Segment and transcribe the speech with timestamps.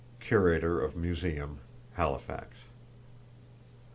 [0.19, 1.59] —(Curator of Museum,
[1.93, 2.57] Halifax.)